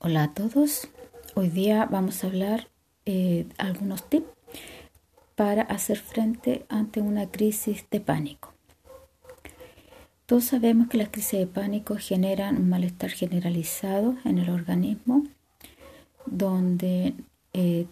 [0.00, 0.86] Hola a todos.
[1.34, 2.68] Hoy día vamos a hablar
[3.04, 4.28] eh, algunos tips
[5.34, 8.54] para hacer frente ante una crisis de pánico.
[10.26, 15.24] Todos sabemos que las crisis de pánico generan un malestar generalizado en el organismo,
[16.26, 17.14] donde
[17.52, 17.86] eh,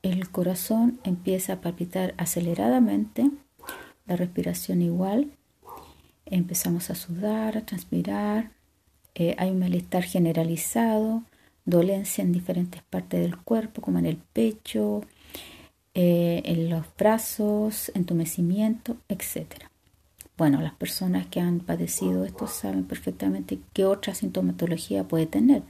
[0.00, 3.30] el corazón empieza a palpitar aceleradamente,
[4.06, 5.30] la respiración igual,
[6.24, 8.55] empezamos a sudar, a transpirar,
[9.18, 11.22] eh, hay un malestar generalizado,
[11.64, 15.00] dolencia en diferentes partes del cuerpo, como en el pecho,
[15.94, 19.46] eh, en los brazos, entumecimiento, etc.
[20.36, 25.62] Bueno, las personas que han padecido esto saben perfectamente qué otra sintomatología puede tener,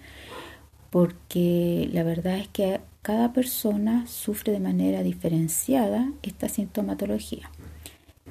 [0.90, 7.48] porque la verdad es que cada persona sufre de manera diferenciada esta sintomatología.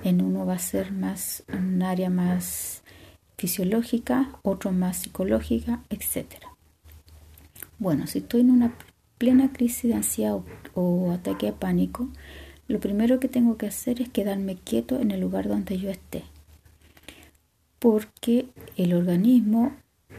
[0.04, 2.84] En uno va a ser más un área más
[3.38, 6.36] fisiológica, otro más psicológica, etc.
[7.78, 8.78] Bueno, si estoy en una
[9.18, 10.40] plena crisis de ansiedad
[10.74, 12.10] o, ataque de pánico,
[12.68, 16.24] lo primero que tengo que hacer es quedarme quieto en el lugar donde yo esté.
[17.80, 18.48] Porque
[18.78, 19.76] el organismo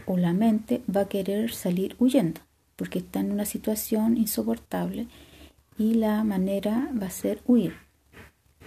[0.06, 2.41] o la mente va a querer salir huyendo,
[2.77, 5.09] porque está en una situación insoportable
[5.78, 7.75] y la manera va a ser huir.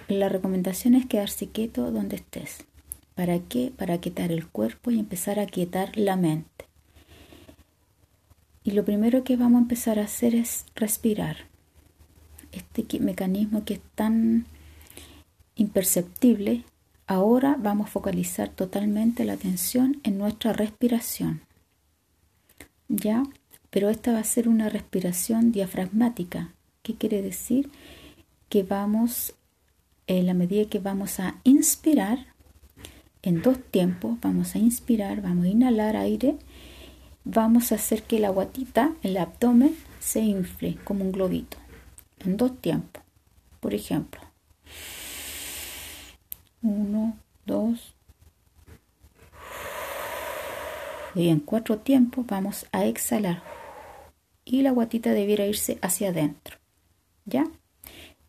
[0.07, 2.65] La recomendación es quedarse quieto donde estés.
[3.19, 3.73] ¿Para qué?
[3.75, 6.67] Para quietar el cuerpo y empezar a quietar la mente.
[8.63, 11.35] Y lo primero que vamos a empezar a hacer es respirar.
[12.53, 14.45] Este mecanismo que es tan
[15.55, 16.63] imperceptible,
[17.07, 21.41] ahora vamos a focalizar totalmente la atención en nuestra respiración.
[22.87, 23.23] ¿Ya?
[23.69, 26.53] Pero esta va a ser una respiración diafragmática.
[26.83, 27.69] ¿Qué quiere decir?
[28.47, 29.33] Que vamos,
[30.07, 32.29] en la medida que vamos a inspirar,
[33.21, 34.17] en dos tiempos.
[34.21, 36.37] Vamos a inspirar, vamos a inhalar aire.
[37.23, 41.57] Vamos a hacer que la guatita, el abdomen, se infle como un globito.
[42.19, 43.03] En dos tiempos.
[43.59, 44.21] Por ejemplo.
[46.61, 47.93] Uno, dos.
[51.15, 53.43] Y en cuatro tiempos vamos a exhalar.
[54.45, 56.57] Y la guatita debiera irse hacia adentro.
[57.25, 57.45] ¿Ya?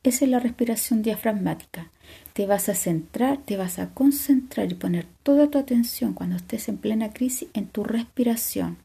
[0.03, 1.91] Esa es la respiración diafragmática.
[2.33, 6.69] Te vas a centrar, te vas a concentrar y poner toda tu atención cuando estés
[6.69, 8.79] en plena crisis en tu respiración.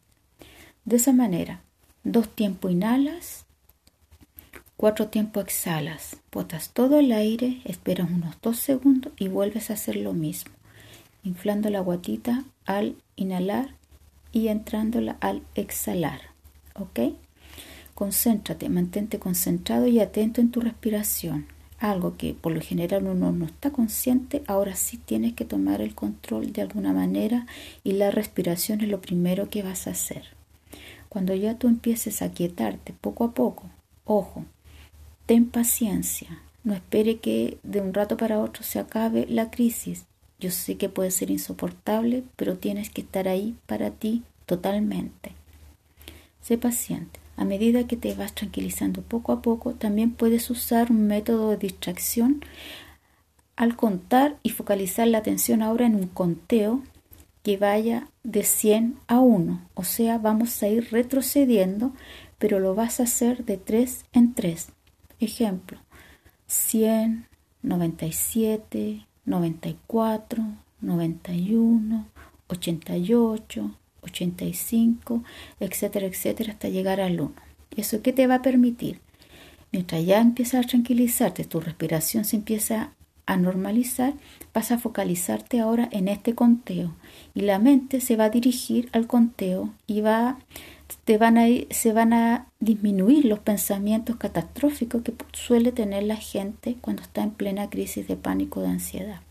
[0.84, 1.62] De esa manera,
[2.04, 3.46] dos tiempos inhalas,
[4.76, 9.96] cuatro tiempos exhalas, botas todo el aire, esperas unos dos segundos y vuelves a hacer
[9.96, 10.52] lo mismo,
[11.24, 13.70] inflando la guatita al inhalar
[14.34, 16.20] y entrándola al exhalar.
[16.74, 17.00] ¿Ok?
[17.96, 21.48] Concéntrate, mantente concentrado y atento en tu respiración.
[21.80, 25.96] Algo que por lo general uno no está consciente, ahora sí tienes que tomar el
[25.96, 27.48] control de alguna manera
[27.86, 30.26] y la respiración es lo primero que vas a hacer.
[31.08, 33.70] Cuando ya tú empieces a quietarte poco a poco,
[34.04, 34.44] ojo,
[35.26, 40.06] ten paciencia, no espere que de un rato para otro se acabe la crisis.
[40.38, 45.32] Yo sé que puede ser insoportable, pero tienes que estar ahí para ti totalmente.
[46.42, 47.25] Sé paciente.
[47.38, 51.58] A medida que te vas tranquilizando poco a poco, también puedes usar un método de
[51.58, 52.42] distracción
[53.56, 56.82] al contar y focalizar la atención ahora en un conteo
[57.44, 59.70] que vaya de 100 a 1.
[59.76, 61.94] O sea, vamos a ir retrocediendo,
[62.38, 64.70] pero lo vas a hacer de 3 en 3.
[65.20, 65.78] Ejemplo,
[66.48, 67.28] 100,
[67.62, 70.44] 97, 94,
[70.82, 72.08] 91,
[72.48, 73.72] 88,
[74.06, 75.24] 85,
[75.60, 77.34] etcétera, etcétera, hasta llegar al 1.
[77.76, 79.00] ¿Eso qué te va a permitir?
[79.72, 82.92] Mientras ya empiezas a tranquilizarte, tu respiración se empieza
[83.26, 84.14] a normalizar,
[84.54, 86.94] vas a focalizarte ahora en este conteo
[87.34, 90.38] y la mente se va a dirigir al conteo y va,
[91.06, 96.78] te van a, se van a disminuir los pensamientos catastróficos que suele tener la gente
[96.80, 99.22] cuando está en plena crisis de pánico de ansiedad.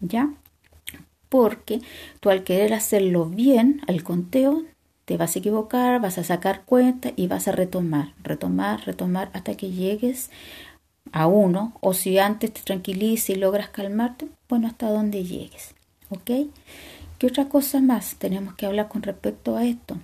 [0.00, 0.30] ¿Ya?
[1.36, 1.82] Porque
[2.20, 4.62] tú al querer hacerlo bien, al conteo,
[5.04, 9.54] te vas a equivocar, vas a sacar cuenta y vas a retomar, retomar, retomar hasta
[9.54, 10.30] que llegues
[11.12, 15.74] a uno, o si antes te tranquilices y logras calmarte, bueno, hasta donde llegues.
[16.08, 16.48] ¿Ok?
[17.18, 19.98] ¿Qué otra cosa más tenemos que hablar con respecto a esto?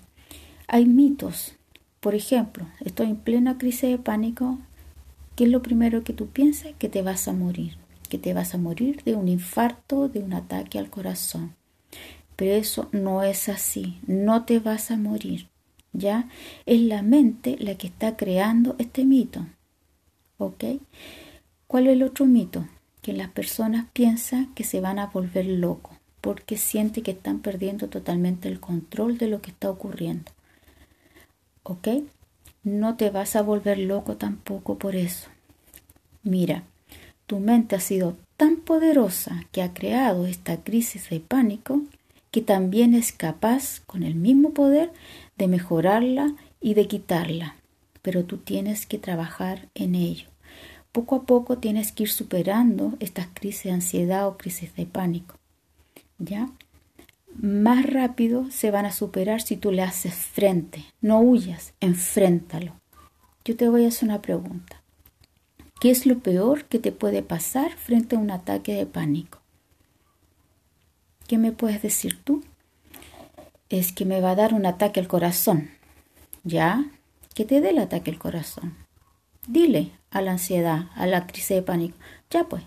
[0.69, 1.55] Hay mitos.
[2.01, 4.59] Por ejemplo, estoy en plena crisis de pánico.
[5.35, 6.73] ¿Qué es lo primero que tú piensas?
[6.79, 7.82] Que te vas a morir
[8.13, 11.55] que te vas a morir de un infarto, de un ataque al corazón.
[12.37, 15.49] Pero eso no es así, no te vas a morir.
[15.95, 16.29] ¿Ya?
[16.67, 19.47] Es la mente la que está creando este mito.
[20.37, 20.65] ¿Ok?
[21.67, 22.69] ¿Cuál es el otro mito?
[23.01, 27.89] Que las personas piensan que se van a volver locos porque sienten que están perdiendo
[27.89, 30.33] totalmente el control de lo que está ocurriendo.
[31.63, 31.89] ¿ok?
[32.63, 35.31] No te vas a volver loco tampoco por eso.
[36.23, 36.65] Mira,
[37.33, 41.81] tu mente ha sido tan poderosa que ha creado esta crisis de pánico
[42.31, 44.93] que también es capaz con el mismo poder
[45.39, 47.57] de mejorarla y de quitarla.
[48.03, 50.29] Pero tú tienes que trabajar en ello.
[50.93, 55.37] Poco a poco tienes que ir superando estas crisis de ansiedad o crisis de pánico.
[56.19, 56.51] ¿Ya?
[57.35, 60.85] Más rápido se van a superar si tú le haces frente.
[61.01, 62.75] No huyas, enfréntalo.
[63.43, 64.82] Yo te voy a hacer una pregunta.
[65.83, 69.41] ¿Qué es lo peor que te puede pasar frente a un ataque de pánico?
[71.27, 72.45] ¿Qué me puedes decir tú?
[73.69, 75.71] Es que me va a dar un ataque al corazón.
[76.45, 76.85] ¿Ya?
[77.35, 78.77] Que te dé el ataque al corazón.
[79.49, 81.97] Dile a la ansiedad, a la crisis de pánico.
[82.31, 82.63] Ya pues,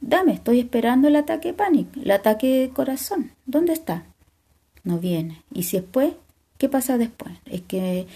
[0.00, 3.30] dame, estoy esperando el ataque de pánico, el ataque de corazón.
[3.46, 4.06] ¿Dónde está?
[4.82, 5.44] No viene.
[5.52, 6.14] Y si después,
[6.58, 7.32] ¿qué pasa después?
[7.46, 8.08] Es que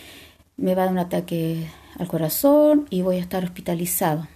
[0.56, 1.69] me va a dar un ataque
[1.99, 4.27] al corazón y voy a estar hospitalizado.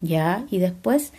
[0.00, 0.44] ¿Ya?
[0.50, 1.12] Y después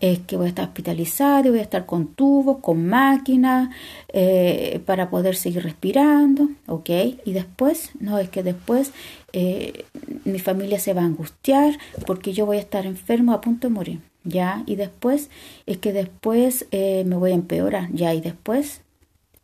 [0.00, 3.70] es que voy a estar hospitalizado y voy a estar con tubos, con máquinas,
[4.08, 6.90] eh, para poder seguir respirando, ¿ok?
[7.24, 8.92] Y después, no, es que después
[9.32, 9.84] eh,
[10.24, 13.74] mi familia se va a angustiar porque yo voy a estar enfermo a punto de
[13.74, 14.62] morir, ¿ya?
[14.66, 15.30] Y después,
[15.64, 18.12] es que después eh, me voy a empeorar, ¿ya?
[18.12, 18.82] Y después,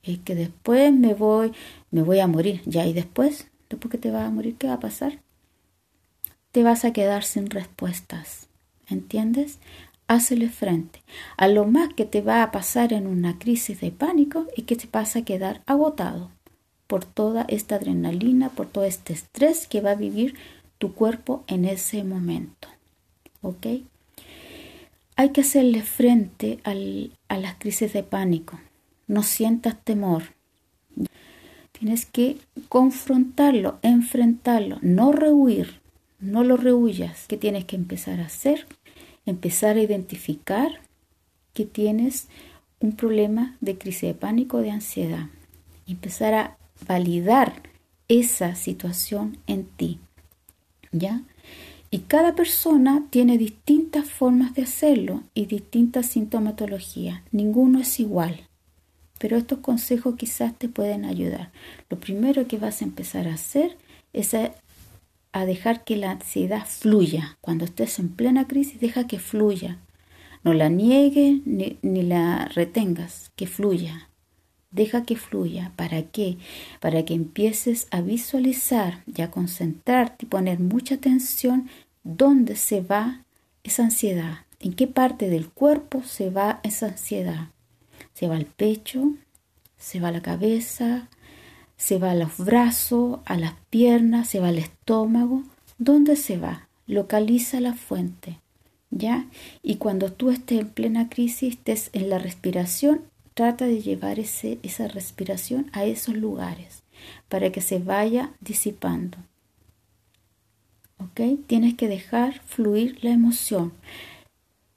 [0.03, 1.53] es que después me voy,
[1.91, 2.87] me voy a morir, ¿ya?
[2.87, 5.22] Y después, después que te vas a morir, ¿qué va a pasar?
[6.53, 8.47] Te vas a quedar sin respuestas.
[8.89, 9.59] ¿Entiendes?
[10.07, 11.03] Hazle frente.
[11.39, 14.77] A lo más que te va a pasar en una crisis de pánico es que
[14.77, 16.31] te vas a quedar agotado
[16.87, 20.35] por toda esta adrenalina, por todo este estrés que va a vivir
[20.77, 22.69] tu cuerpo en ese momento.
[23.41, 23.67] ¿Ok?
[25.17, 28.61] Hay que hacerle frente a las crisis de pánico.
[29.07, 30.25] No sientas temor.
[31.73, 32.37] Tienes que
[32.69, 35.82] confrontarlo, enfrentarlo, no rehuir
[36.23, 37.27] no lo rehuyas.
[37.29, 38.67] ¿Qué tienes que empezar a hacer?
[39.27, 40.81] Empezar a identificar
[41.53, 42.29] que tienes
[42.81, 45.27] un problema de crisis de pánico, de ansiedad.
[45.87, 46.57] empezar a
[46.89, 47.63] validar
[48.09, 49.99] esa situación en ti.
[50.91, 51.23] ¿Ya?
[51.91, 57.21] Y cada persona tiene distintas formas de hacerlo y distintas sintomatologías.
[57.33, 58.49] Ninguno es igual.
[59.19, 61.51] Pero estos consejos quizás te pueden ayudar.
[61.91, 63.77] Lo primero que vas a empezar a hacer
[64.15, 64.35] es
[65.41, 67.39] dejar que la ansiedad fluya.
[67.41, 69.79] Cuando estés en plena crisis, deja que fluya.
[70.45, 74.09] No la niegues ni, la retengas, que fluya.
[74.71, 75.73] Deja que fluya.
[75.77, 76.39] ¿Para qué?
[76.81, 81.69] Para que empieces a visualizar y a concentrarte y poner mucha atención
[82.05, 83.25] dónde se va
[83.65, 87.49] esa ansiedad, en qué parte del cuerpo se va esa ansiedad.
[88.13, 89.15] Se va al pecho,
[89.79, 91.09] se va a la cabeza,
[91.77, 95.43] se va a los brazos, a las piernas, se va al estómago.
[95.79, 96.69] ¿Dónde se va?
[96.87, 98.39] Localiza la fuente.
[98.91, 99.27] ¿Ya?
[99.63, 103.03] Y cuando tú estés en plena crisis, estés en la respiración,
[103.35, 106.83] trata de llevar ese, esa respiración a esos lugares
[107.29, 109.19] para que se vaya disipando.
[110.99, 111.21] ¿Ok?
[111.47, 113.73] Tienes que dejar fluir la emoción.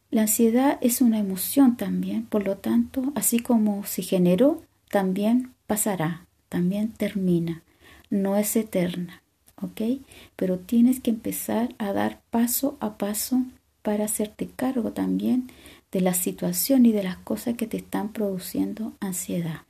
[0.09, 6.25] La ansiedad es una emoción también, por lo tanto, así como se generó, también pasará
[6.55, 7.63] también termina,
[8.09, 9.21] no es eterna,
[9.61, 9.99] ¿ok?
[10.37, 13.43] Pero tienes que empezar a dar paso a paso
[13.81, 15.51] para hacerte cargo también
[15.91, 19.63] de la situación y de las cosas que te están produciendo ansiedad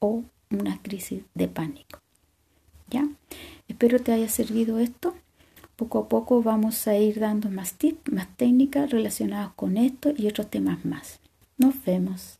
[0.00, 2.00] o una crisis de pánico.
[2.90, 3.08] ¿Ya?
[3.68, 5.14] Espero te haya servido esto.
[5.76, 10.26] Poco a poco vamos a ir dando más tips, más técnicas relacionadas con esto y
[10.26, 11.20] otros temas más.
[11.58, 12.37] Nos vemos.